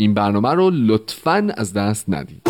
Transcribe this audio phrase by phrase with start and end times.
[0.00, 2.42] این برنامه رو لطفا از دست ندید.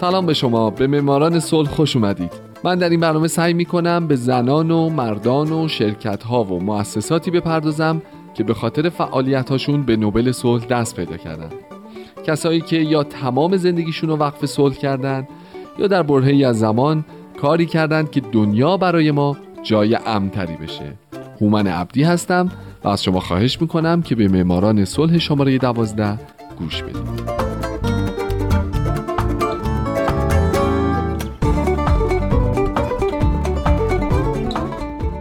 [0.00, 0.70] سلام به شما.
[0.70, 2.32] به معماران صلح خوش اومدید.
[2.64, 6.60] من در این برنامه سعی می کنم به زنان و مردان و شرکت ها و
[6.60, 8.02] مؤسساتی بپردازم
[8.34, 11.50] که به خاطر فعالیت هاشون به نوبل صلح دست پیدا کردن.
[12.28, 15.28] کسایی که یا تمام زندگیشون رو وقف صلح کردن
[15.78, 17.04] یا در برهه‌ای از زمان
[17.40, 20.92] کاری کردند که دنیا برای ما جای امتری بشه.
[21.40, 22.48] هومن عبدی هستم
[22.84, 26.18] و از شما خواهش می‌کنم که به معماران صلح شماره دوازده
[26.58, 26.98] گوش بدید.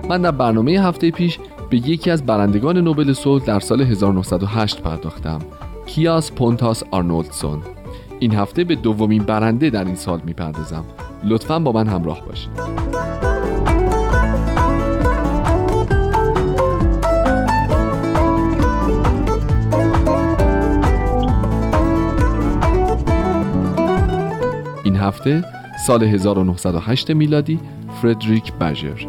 [0.09, 5.39] من در برنامه هفته پیش به یکی از برندگان نوبل صلح در سال 1908 پرداختم.
[5.87, 7.61] کیاس پونتاس آرنولدسون.
[8.19, 10.85] این هفته به دومین برنده در این سال می‌پردازم.
[11.23, 12.77] لطفا با من همراه باشید.
[25.07, 25.43] هفته
[25.87, 27.59] سال 1908 میلادی
[28.01, 29.07] فردریک بژر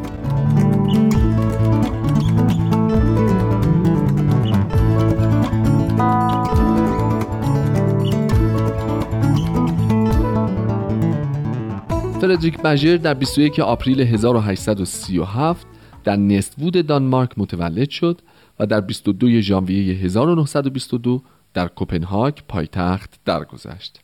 [12.29, 15.67] فردریک بژر در 21 آپریل 1837
[16.05, 18.21] در نستوود دانمارک متولد شد
[18.61, 21.23] و در 22 ژانویه 1922
[21.55, 24.01] در کوپنهاگ پایتخت درگذشت.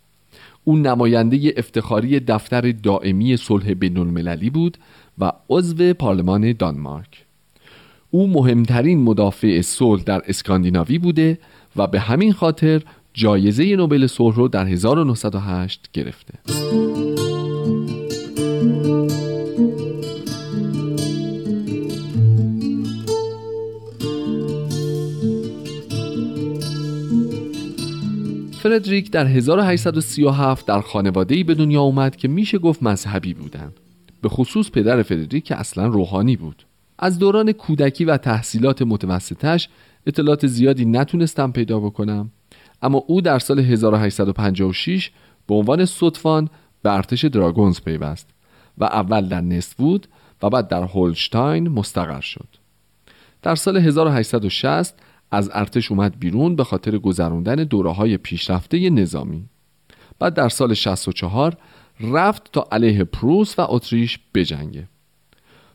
[0.64, 4.78] او نماینده افتخاری دفتر دائمی صلح بین المللی بود
[5.18, 7.24] و عضو پارلمان دانمارک.
[8.10, 11.38] او مهمترین مدافع صلح در اسکاندیناوی بوده
[11.76, 12.82] و به همین خاطر
[13.14, 16.34] جایزه نوبل صلح را در 1908 گرفته.
[28.64, 33.72] فردریک در 1837 در خانواده‌ای به دنیا اومد که میشه گفت مذهبی بودن.
[34.22, 36.66] به خصوص پدر فردریک که اصلا روحانی بود.
[36.98, 39.68] از دوران کودکی و تحصیلات متوسطش
[40.06, 42.30] اطلاعات زیادی نتونستم پیدا بکنم.
[42.82, 45.10] اما او در سال 1856
[45.46, 46.48] به عنوان صدفان
[46.82, 48.30] به ارتش دراگونز پیوست
[48.78, 50.06] و اول در نستوود
[50.42, 52.48] و بعد در هولشتاین مستقر شد.
[53.42, 54.94] در سال 1860
[55.34, 59.44] از ارتش اومد بیرون به خاطر گذراندن دوره های پیشرفته نظامی.
[60.18, 61.56] بعد در سال 64
[62.00, 64.88] رفت تا علیه پروس و اتریش بجنگه.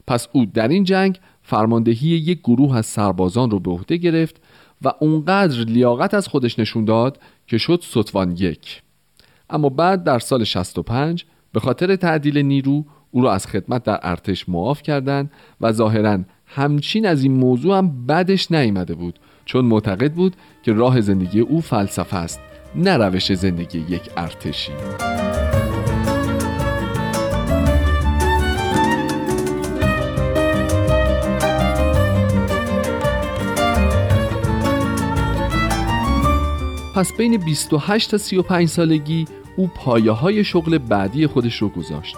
[0.07, 4.41] پس او در این جنگ فرماندهی یک گروه از سربازان رو به عهده گرفت
[4.81, 8.81] و اونقدر لیاقت از خودش نشون داد که شد ستوان یک.
[9.49, 14.49] اما بعد در سال 65 به خاطر تعدیل نیرو او را از خدمت در ارتش
[14.49, 15.31] معاف کردند
[15.61, 21.01] و ظاهرا همچین از این موضوع هم بدش نیامده بود چون معتقد بود که راه
[21.01, 22.39] زندگی او فلسفه است
[22.75, 24.71] نه روش زندگی یک ارتشی.
[36.95, 39.25] پس بین 28 تا 35 سالگی
[39.57, 42.17] او پایه های شغل بعدی خودش رو گذاشت.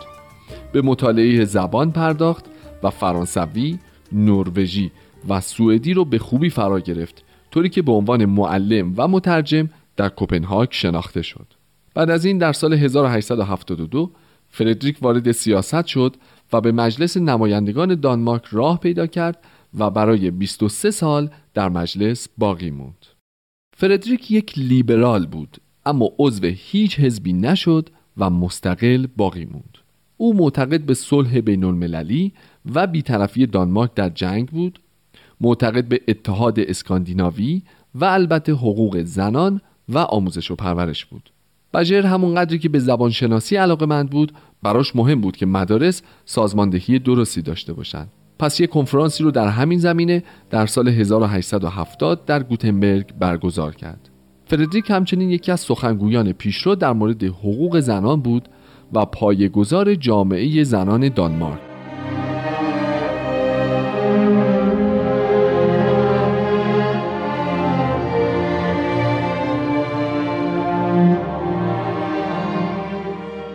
[0.71, 2.45] به مطالعه زبان پرداخت
[2.83, 3.79] و فرانسوی،
[4.11, 4.91] نروژی
[5.29, 10.09] و سوئدی رو به خوبی فرا گرفت طوری که به عنوان معلم و مترجم در
[10.09, 11.47] کوپنهاگ شناخته شد
[11.93, 14.11] بعد از این در سال 1872
[14.49, 16.15] فردریک وارد سیاست شد
[16.53, 19.37] و به مجلس نمایندگان دانمارک راه پیدا کرد
[19.77, 23.05] و برای 23 سال در مجلس باقی موند.
[23.77, 29.77] فردریک یک لیبرال بود اما عضو هیچ حزبی نشد و مستقل باقی موند.
[30.17, 32.33] او معتقد به صلح بین المللی
[32.75, 34.79] و بیطرفی دانمارک در جنگ بود
[35.41, 37.61] معتقد به اتحاد اسکاندیناوی
[37.95, 41.29] و البته حقوق زنان و آموزش و پرورش بود.
[41.73, 44.31] بجر همون قدری که به زبانشناسی علاقه مند بود
[44.63, 48.11] براش مهم بود که مدارس سازماندهی درستی داشته باشند.
[48.39, 54.09] پس یک کنفرانسی رو در همین زمینه در سال 1870 در گوتنبرگ برگزار کرد.
[54.45, 58.49] فردریک همچنین یکی از سخنگویان پیشرو در مورد حقوق زنان بود
[58.93, 61.70] و پایه‌گذار جامعه زنان دانمارک.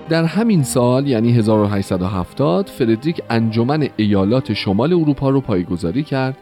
[0.09, 6.37] در همین سال یعنی 1870 فردریک انجمن ایالات شمال اروپا رو پایگذاری کرد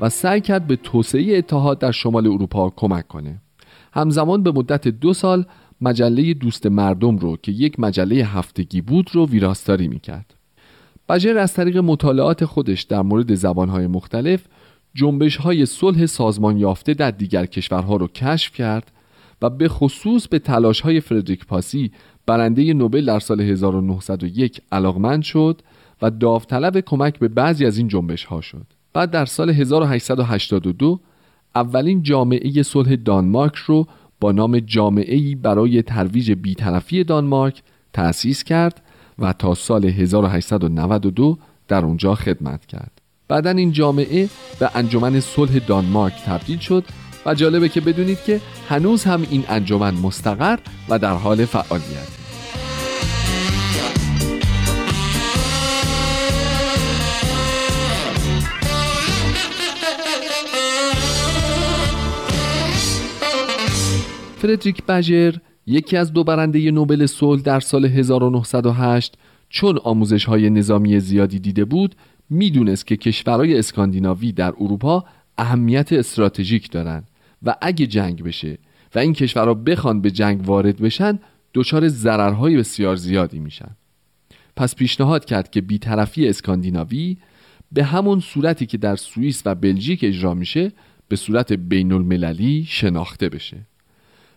[0.00, 3.40] و سعی کرد به توسعه اتحاد در شمال اروپا کمک کنه.
[3.92, 5.44] همزمان به مدت دو سال
[5.80, 10.34] مجله دوست مردم رو که یک مجله هفتگی بود رو ویراستاری می‌کرد.
[11.08, 14.44] بجر از طریق مطالعات خودش در مورد زبانهای مختلف
[14.94, 18.92] جنبش های صلح سازمان یافته در دیگر کشورها رو کشف کرد
[19.42, 21.90] و به خصوص به تلاش های فردریک پاسی
[22.26, 25.62] برنده نوبل در سال 1901 علاقمند شد
[26.02, 28.66] و داوطلب کمک به بعضی از این جنبش ها شد.
[28.92, 31.00] بعد در سال 1882
[31.54, 33.86] اولین جامعه صلح دانمارک رو
[34.20, 37.62] با نام جامعه برای ترویج بیطرفی دانمارک
[37.92, 38.82] تأسیس کرد
[39.18, 41.38] و تا سال 1892
[41.68, 43.00] در اونجا خدمت کرد.
[43.28, 44.28] بعدا این جامعه
[44.60, 46.84] به انجمن صلح دانمارک تبدیل شد
[47.26, 50.58] و جالبه که بدونید که هنوز هم این انجمن مستقر
[50.88, 52.22] و در حال فعالیت.
[64.42, 65.34] فردریک بجر
[65.66, 69.14] یکی از دو برنده نوبل صلح در سال 1908
[69.48, 71.94] چون آموزش های نظامی زیادی دیده بود
[72.30, 75.04] می‌دونست که کشورهای اسکاندیناوی در اروپا
[75.38, 77.08] اهمیت استراتژیک دارند.
[77.42, 78.58] و اگه جنگ بشه
[78.94, 81.18] و این کشورها بخوان به جنگ وارد بشن
[81.54, 83.76] دچار ضررهای بسیار زیادی میشن.
[84.56, 87.16] پس پیشنهاد کرد که بیطرفی اسکاندیناوی
[87.72, 90.72] به همون صورتی که در سوئیس و بلژیک اجرا میشه
[91.08, 93.56] به صورت بین المللی شناخته بشه.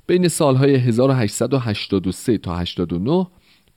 [0.08, 3.28] بین سالهای 1883 تا 89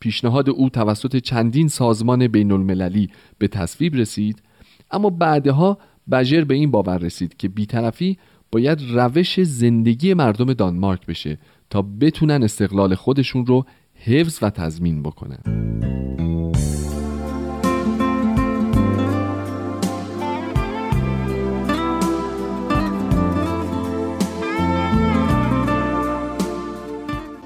[0.01, 4.43] پیشنهاد او توسط چندین سازمان بین المللی به تصویب رسید
[4.91, 5.79] اما بعدها
[6.11, 8.19] بجر به این باور رسید که بیطرفی
[8.53, 11.39] باید روش زندگی مردم دانمارک بشه
[11.71, 13.65] تا بتونن استقلال خودشون رو
[13.95, 15.39] حفظ و تضمین بکنن.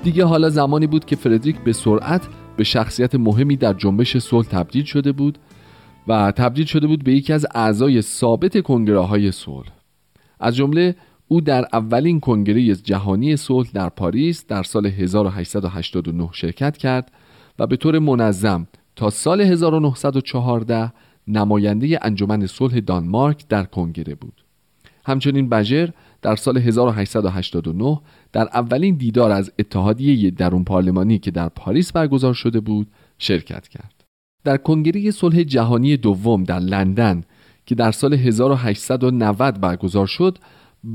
[0.04, 4.84] دیگه حالا زمانی بود که فردریک به سرعت به شخصیت مهمی در جنبش صلح تبدیل
[4.84, 5.38] شده بود
[6.08, 9.81] و تبدیل شده بود به یکی از اعضای ثابت کنگره های صلح.
[10.42, 10.96] از جمله
[11.28, 17.12] او در اولین کنگره جهانی صلح در پاریس در سال 1889 شرکت کرد
[17.58, 18.66] و به طور منظم
[18.96, 20.92] تا سال 1914
[21.28, 24.44] نماینده انجمن صلح دانمارک در کنگره بود
[25.06, 25.88] همچنین بجر
[26.22, 28.00] در سال 1889
[28.32, 32.86] در اولین دیدار از اتحادیه درون پارلمانی که در پاریس برگزار شده بود
[33.18, 34.04] شرکت کرد.
[34.44, 37.24] در کنگره صلح جهانی دوم در لندن
[37.66, 40.38] که در سال 1890 برگزار شد،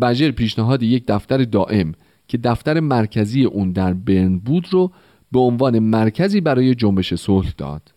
[0.01, 1.93] بجر پیشنهاد یک دفتر دائم
[2.27, 4.91] که دفتر مرکزی اون در برن بود رو
[5.31, 7.93] به عنوان مرکزی برای جنبش صلح داد.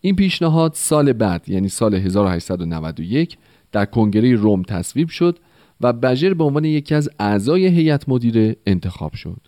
[0.00, 3.38] این پیشنهاد سال بعد یعنی سال 1891
[3.72, 5.38] در کنگره روم تصویب شد
[5.80, 9.40] و بجر به عنوان یکی از اعضای هیئت مدیره انتخاب شد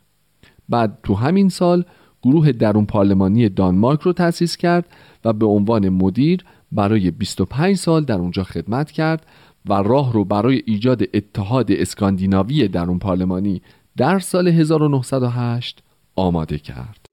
[0.69, 1.85] بعد تو همین سال
[2.23, 4.89] گروه درون پارلمانی دانمارک رو تأسیس کرد
[5.25, 9.27] و به عنوان مدیر برای 25 سال در اونجا خدمت کرد
[9.67, 13.63] و راه رو برای ایجاد اتحاد اسکاندیناوی درون پارلمانی
[13.97, 15.83] در سال 1908
[16.17, 17.07] آماده کرد.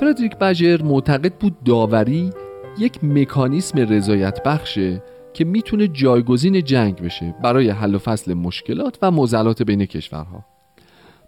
[0.00, 2.30] فردریک بجر معتقد بود داوری
[2.78, 5.02] یک مکانیسم رضایت بخشه
[5.34, 10.44] که می‌تونه جایگزین جنگ بشه برای حل و فصل مشکلات و معضلات بین کشورها.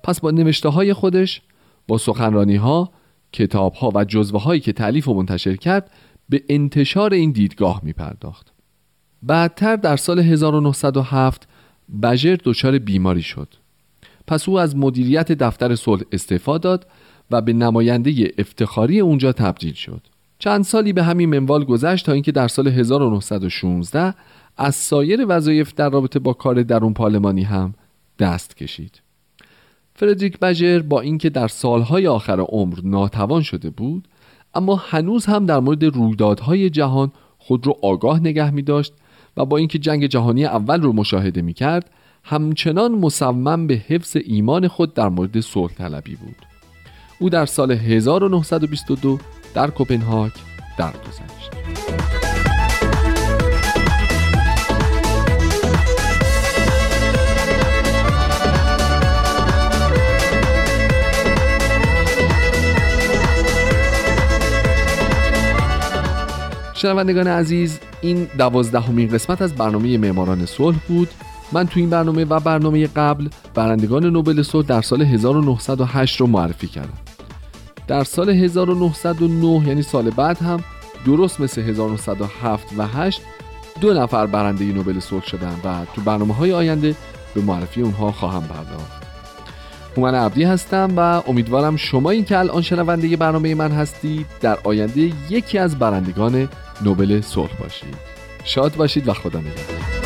[0.03, 1.43] پس با نوشته های خودش
[1.89, 2.91] با سخنرانی ها
[3.33, 5.91] کتاب ها و جزوه هایی که تعلیف و منتشر کرد
[6.29, 8.53] به انتشار این دیدگاه می پرداخت
[9.23, 11.49] بعدتر در سال 1907
[12.03, 13.55] بجر دچار بیماری شد.
[14.27, 16.87] پس او از مدیریت دفتر صلح استعفا داد
[17.31, 20.07] و به نماینده افتخاری اونجا تبدیل شد.
[20.41, 24.15] چند سالی به همین منوال گذشت تا اینکه در سال 1916
[24.57, 27.75] از سایر وظایف در رابطه با کار درون پارلمانی هم
[28.19, 29.01] دست کشید.
[29.95, 34.09] فردریک بجر با اینکه در سالهای آخر عمر ناتوان شده بود
[34.55, 38.93] اما هنوز هم در مورد رویدادهای جهان خود رو آگاه نگه می داشت
[39.37, 41.91] و با اینکه جنگ جهانی اول رو مشاهده می کرد
[42.25, 46.37] همچنان مصمم به حفظ ایمان خود در مورد صلح طلبی بود.
[47.19, 49.19] او در سال 1922
[49.55, 50.31] در کوپنهاگ
[50.79, 51.51] درگذشت.
[66.75, 71.09] شنوندگان عزیز این دوازدهمین قسمت از برنامه معماران صلح بود
[71.53, 76.67] من تو این برنامه و برنامه قبل برندگان نوبل صلح در سال 1908 رو معرفی
[76.67, 77.10] کردم
[77.91, 80.65] در سال 1909 یعنی سال بعد هم
[81.07, 83.23] درست مثل 1907 و 8
[83.81, 86.95] دو نفر برنده نوبل صلح شدن و تو برنامه های آینده
[87.35, 89.03] به معرفی اونها خواهم پرداخت.
[89.97, 95.13] هومن عبدی هستم و امیدوارم شما این که الان شنونده برنامه من هستید در آینده
[95.31, 96.49] یکی از برندگان
[96.85, 97.95] نوبل صلح باشید.
[98.45, 100.00] شاد باشید و خدا نگهدار.